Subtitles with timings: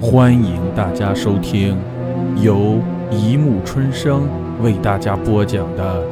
[0.00, 1.76] 欢迎大家收听
[2.40, 4.28] 由一木春生
[4.62, 6.06] 为大家播讲的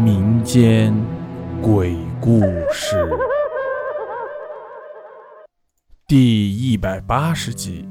[0.00, 0.94] 民间
[1.60, 2.40] 鬼故
[2.72, 3.06] 事
[6.08, 7.86] 第一百八十集。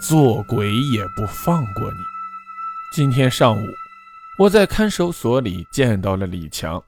[0.00, 1.98] 做鬼也不放过你。
[2.96, 3.66] 今天上午，
[4.38, 6.82] 我在看守所里见到了李强，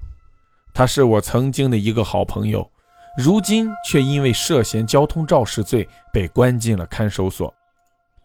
[0.73, 2.72] 他是我曾经的一个好朋友。
[3.17, 7.53] 如今却因为涉嫌交通肇事罪被关进了看守所，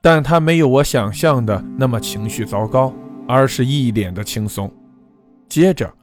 [0.02, 2.94] 但他没有我想象的那么情绪糟糕，
[3.28, 4.74] 而是一脸的轻松。
[5.50, 5.94] 接着，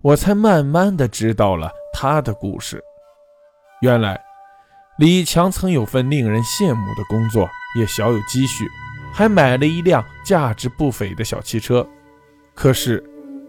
[0.00, 2.82] 我才慢慢的知道了他的故事。
[3.80, 4.20] 原来，
[4.98, 8.66] 李强曾有份令人羡慕的工作，也小有积蓄，
[9.12, 11.86] 还买了一辆价值不菲的小汽车。
[12.54, 13.02] 可是，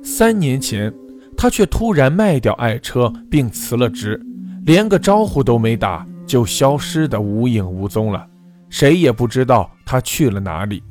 [0.03, 0.93] 三年前，
[1.35, 4.23] 他却突然卖掉爱车，并辞了职。
[4.65, 8.25] 连个招呼都没打，就消失得无影无踪了，
[8.69, 10.81] 谁也不知道他去了哪里。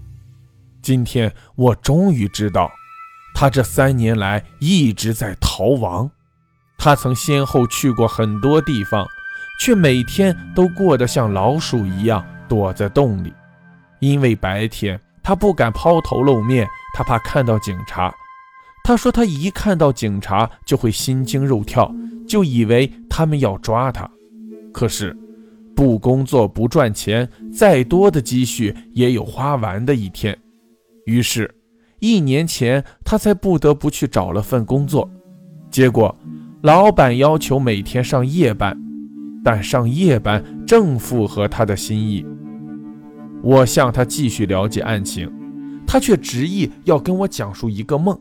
[0.82, 2.70] 今天我终于知道，
[3.34, 6.10] 他这三年来一直在逃亡。
[6.76, 9.06] 他曾先后去过很多地方，
[9.58, 13.32] 却每天都过得像老鼠一样躲在洞里，
[14.00, 18.12] 因为白天他不敢抛头露面，他怕看到警察。
[18.84, 21.90] 他说他一看到警察就会心惊肉跳。
[22.28, 24.10] 就以为他们要抓他，
[24.72, 25.14] 可是
[25.76, 30.34] 不工作不赚钱，再多的积蓄也有花完的一天。
[31.04, 31.54] 于是，
[32.00, 35.06] 一年前他才不得不去找了份工作。
[35.70, 36.16] 结果，
[36.62, 38.74] 老板要求每天上夜班，
[39.44, 42.24] 但上夜班正符合他的心意。
[43.42, 45.30] 我向他继续了解案情，
[45.86, 48.18] 他却执意要跟我讲述一个梦，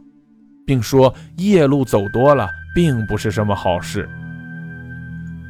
[0.65, 2.49] 并说夜路走多了。
[2.73, 4.09] 并不是什么好事，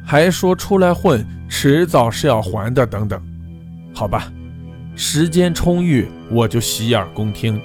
[0.04, 2.86] 还说出来混，迟早是要还的。
[2.86, 3.20] 等等，
[3.94, 4.30] 好吧，
[4.94, 7.60] 时间充裕，我就洗耳恭听。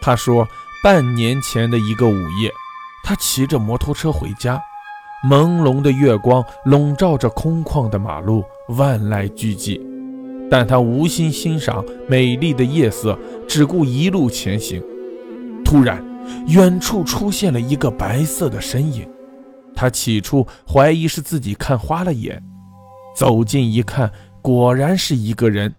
[0.00, 0.46] 他说，
[0.82, 2.50] 半年前的一个午夜，
[3.04, 4.60] 他骑着摩托车回家，
[5.28, 9.80] 朦胧的月光笼罩着空旷的马路，万籁俱寂，
[10.50, 13.18] 但他无心欣赏美丽的夜色，
[13.48, 14.82] 只顾一路前行。
[15.64, 16.04] 突然。
[16.46, 19.08] 远处出现了一个白色的身影，
[19.74, 22.42] 他起初怀疑是自己看花了眼，
[23.14, 24.10] 走近一看，
[24.40, 25.74] 果然是一个人。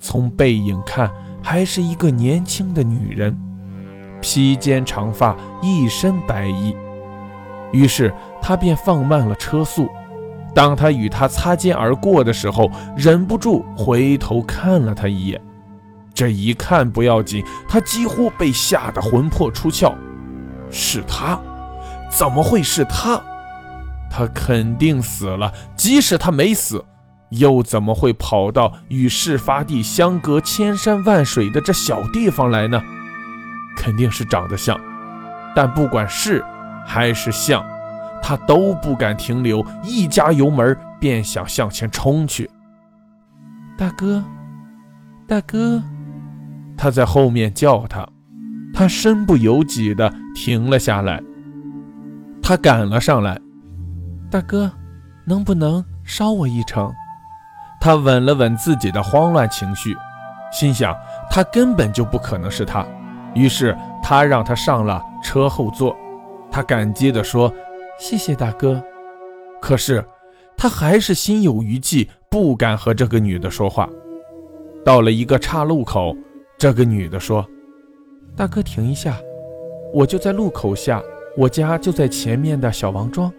[0.00, 1.10] 从背影看，
[1.42, 3.38] 还是一个年轻的女人，
[4.20, 6.76] 披肩长发，一身白衣。
[7.72, 9.88] 于是他便放慢了车速。
[10.54, 15.40] 当他与她擦肩而过的时候，忍不住回头看了她一眼。
[16.14, 19.92] 这一看不要紧，他几乎被吓得魂魄出窍。
[20.70, 21.40] 是他？
[22.16, 23.20] 怎么会是他？
[24.10, 25.52] 他肯定死了。
[25.76, 26.84] 即使他没死，
[27.30, 32.80] 又怎么会跑到与事发地相隔千山万水的这小地方来呢？
[33.76, 34.78] 肯定是长得像。
[35.56, 36.44] 但不管是
[36.86, 37.64] 还是像，
[38.22, 42.48] 他都不敢停留，一加油门便想向前冲去。
[43.76, 44.22] 大哥，
[45.26, 45.82] 大哥。
[46.76, 48.08] 他在后面叫他，
[48.72, 51.20] 他身不由己地停了下来。
[52.46, 53.40] 他赶了上来，
[54.30, 54.70] 大哥，
[55.26, 56.92] 能不能捎我一程？
[57.80, 59.96] 他稳了稳自己的慌乱情绪，
[60.52, 60.94] 心想
[61.30, 62.86] 他根本就不可能是他，
[63.34, 65.96] 于是他让他上了车后座。
[66.50, 67.50] 他感激地说
[67.98, 68.80] ：“谢谢大哥。”
[69.58, 70.04] 可是
[70.54, 73.88] 他还是心有余悸，不敢和这个女的说话。
[74.84, 76.14] 到了一个岔路口。
[76.58, 77.44] 这个女的说
[78.36, 79.16] ：“大哥，停一下，
[79.92, 81.02] 我就在路口下，
[81.36, 83.32] 我家就在前面的小王庄。”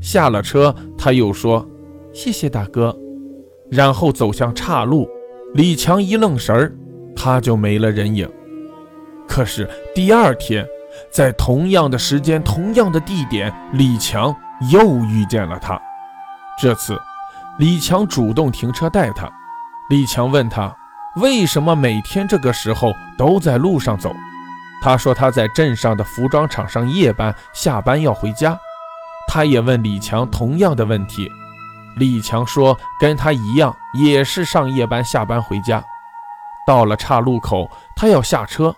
[0.00, 1.66] 下了车，他又说
[2.12, 2.96] ：“谢谢大哥。”
[3.70, 5.08] 然后走向岔路。
[5.54, 6.72] 李强一愣神儿，
[7.16, 8.28] 他就没了人影。
[9.26, 10.66] 可是第二天，
[11.10, 14.34] 在同样的时间、同样的地点，李强
[14.70, 15.80] 又遇见了他。
[16.60, 16.98] 这次，
[17.58, 19.30] 李强主动停车带他。
[19.90, 20.74] 李强问他。
[21.16, 24.14] 为什么每天这个时候都在路上走？
[24.80, 28.58] 他说他在镇上的服装厂上夜班，下班要回家。
[29.26, 31.30] 他也问李强同样的问题。
[31.96, 35.82] 李强说跟他一样，也是上夜班，下班回家。
[36.66, 38.74] 到了岔路口，他要下车，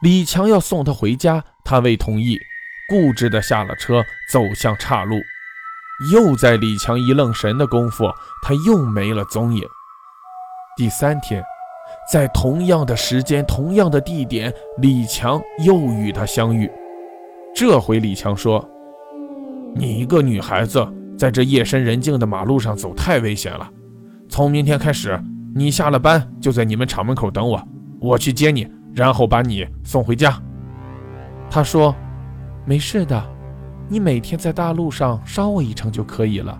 [0.00, 2.38] 李强要送他回家，他未同意，
[2.88, 4.02] 固执地下了车，
[4.32, 5.16] 走向岔路。
[6.12, 8.10] 又在李强一愣神的功夫，
[8.42, 9.62] 他又没了踪影。
[10.76, 11.44] 第三天。
[12.10, 16.70] 在同样的时间、同样的地点，李强又与他相遇。
[17.54, 18.66] 这回李强说
[19.74, 20.86] ：“你一个女孩子
[21.16, 23.70] 在这夜深人静的马路上走太危险了，
[24.28, 25.18] 从明天开始
[25.54, 27.62] 你下了班就在你们厂门口等我，
[28.00, 30.36] 我去接你，然后把你送回家。”
[31.48, 31.94] 他说
[32.66, 33.22] ：“没事的，
[33.88, 36.58] 你每天在大路上捎我一程就可以了。”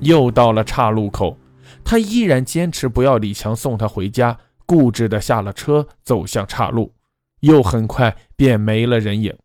[0.00, 1.38] 又到了岔路口，
[1.84, 6.94] 他依然坚持不要李强送他回家，固执地下了车，走向岔路，
[7.40, 9.36] 又很快便没了人影。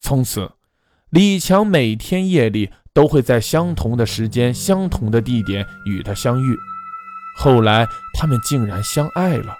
[0.00, 0.52] 从此，
[1.10, 6.56] 李强每天夜里都会在相同的时间、相同的地点与他相遇。
[7.38, 9.56] 后来，他们竟然相爱了。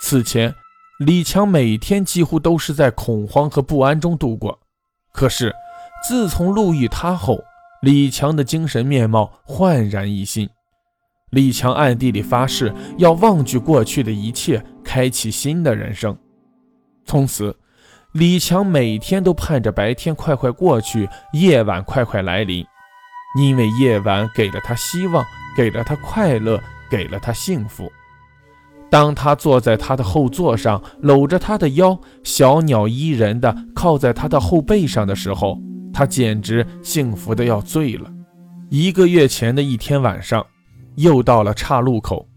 [0.00, 0.54] 此前，
[0.98, 4.58] 李强每天几乎都是在恐慌和不安中度过。
[5.12, 5.54] 可是，
[6.06, 7.42] 自从路遇他后，
[7.82, 10.48] 李强的精神面貌焕然一新。
[11.34, 16.16] 李强暗地里发誓要忘记过去的一切，开启新的人生。
[17.04, 17.54] 从此，
[18.12, 22.64] 李强每天都盼着白天快快过去，夜晚快快来临，
[23.38, 25.24] 因为夜晚给了他希望，
[25.56, 27.90] 给了他快乐，给了他幸福。
[28.88, 35.58] 当他坐在他的后座上，搂着他的腰，小鸟依人的靠在他的后背上的时候，
[35.92, 38.08] 他简直幸福的要醉了。
[38.70, 40.46] 一个月前的一天晚上，
[40.96, 42.28] 又到了岔路口，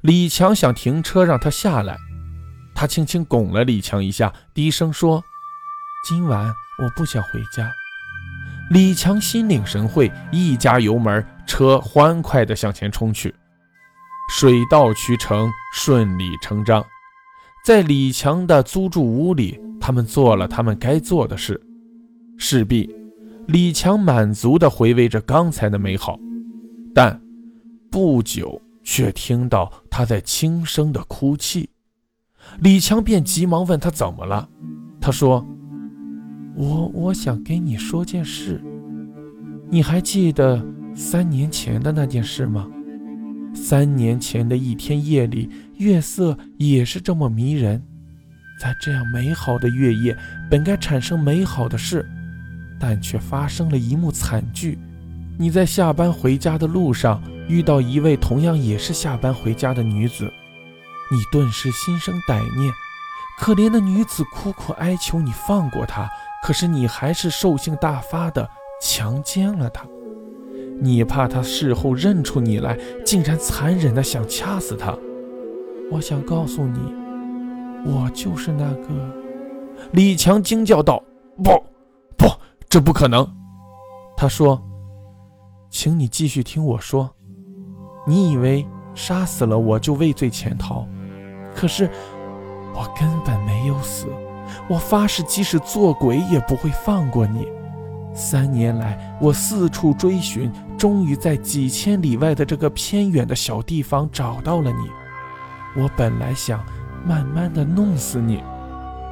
[0.00, 1.96] 李强想停车让他下来。
[2.74, 5.22] 他轻轻拱了李强一下，低声说
[6.08, 6.52] ：“今晚
[6.82, 7.72] 我不想回家。”
[8.70, 13.32] 李强心领神会，一加油门，车欢快地向前冲去。
[14.30, 16.84] 水到渠成，顺理成章。
[17.64, 21.60] 在李强的租住屋里，他们做了他们该做的事。
[22.38, 22.90] 势必，
[23.46, 26.18] 李强满足地回味着刚才的美好，
[26.94, 27.20] 但
[27.94, 31.70] 不久却听到他在轻声的哭泣。
[32.58, 34.48] 李强便急忙问他怎么了。
[35.00, 35.46] 他说
[36.58, 38.60] ：“我我想跟你说件事。
[39.70, 40.60] 你还记得
[40.92, 42.68] 三年前的那件事吗？
[43.54, 47.80] 三年前的一天夜里，月色也是这么迷人。
[48.60, 50.18] 在这样美好的月夜，
[50.50, 52.04] 本该产生美好的事，
[52.80, 54.80] 但却发生了一幕惨剧。
[55.38, 60.30] 你在下班回家的路上，遇到一位同样也是下班回家的女子。”
[61.12, 62.72] 你顿时心生歹念，
[63.38, 66.08] 可怜的女子苦苦哀求你放过她，
[66.42, 68.48] 可是你还是兽性大发的
[68.80, 69.84] 强奸了她。
[70.80, 74.96] 你怕她事后认出你来，竟然残忍的想掐死她。
[75.92, 76.80] 我想告诉你，
[77.84, 78.88] 我就是那个。
[79.92, 81.04] 李强惊叫道
[81.44, 81.50] ：“不，
[82.16, 82.26] 不，
[82.68, 83.30] 这不可能！”
[84.16, 84.60] 他说
[85.68, 87.14] ：“请你继续听我说，
[88.06, 90.86] 你以为杀死了我就畏罪潜逃？”
[91.54, 91.88] 可是
[92.74, 94.06] 我根本没有死，
[94.68, 97.46] 我发誓，即使做鬼也不会放过你。
[98.12, 104.88] 三年来，我四处追寻，终于在几千里外的这个偏远的小地方找到了你。
[105.80, 106.64] 我本来想
[107.04, 108.42] 慢慢的弄死你，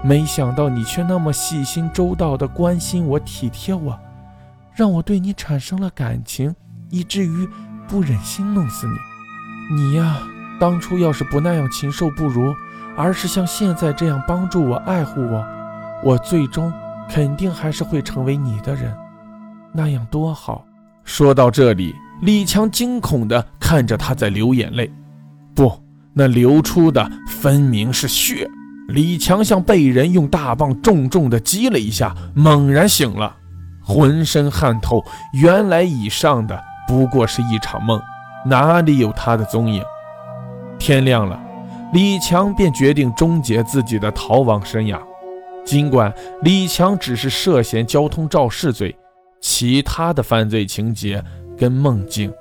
[0.05, 3.99] 没想到你却那么细心周到的关心我、体贴我，
[4.73, 6.55] 让我对你产生了感情，
[6.91, 7.49] 以至于
[7.89, 9.77] 不忍心弄死你。
[9.77, 10.19] 你呀。
[10.61, 12.55] 当初要是不那样禽兽不如，
[12.97, 15.45] 而是像现在这样帮助我、爱护我，
[16.05, 16.73] 我最终
[17.11, 18.95] 肯定还是会成为你的人，
[19.73, 20.65] 那样多好。
[21.03, 24.89] 说到这里，李强惊恐地看着他在流眼泪，
[25.53, 25.83] 不，
[26.13, 28.49] 那流出的分明是血。
[28.87, 33.35] 李强像被人用大棒重重地击了一下，猛然醒了，
[33.83, 35.05] 浑身汗透。
[35.33, 38.01] 原来以上的不过是一场梦，
[38.45, 39.83] 哪里有他的踪影？
[40.79, 41.41] 天亮了，
[41.93, 45.01] 李强便决定终结自己的逃亡生涯。
[45.65, 46.13] 尽管
[46.43, 48.97] 李强只是涉嫌交通肇事罪，
[49.41, 51.23] 其他的犯罪情节
[51.57, 52.33] 跟梦境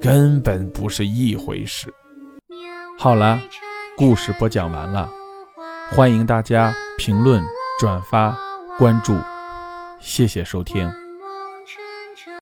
[0.00, 1.92] 根本不是一回事。
[2.98, 3.40] 好了，
[3.96, 5.08] 故事播讲完了，
[5.92, 7.40] 欢迎大家评论、
[7.78, 8.36] 转发、
[8.76, 9.16] 关注，
[10.00, 11.03] 谢谢收听。